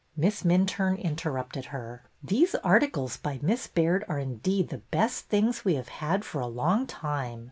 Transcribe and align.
Miss 0.17 0.41
Minturne 0.41 0.97
interrupted 0.99 1.65
her. 1.65 2.01
These 2.23 2.55
articles 2.63 3.17
by 3.17 3.37
Miss 3.43 3.67
Baird 3.67 4.03
are 4.07 4.17
indeed 4.17 4.69
the 4.69 4.79
best 4.79 5.25
things 5.25 5.63
we 5.63 5.75
have 5.75 5.89
had 5.89 6.25
for 6.25 6.41
a 6.41 6.47
long 6.47 6.87
time. 6.87 7.39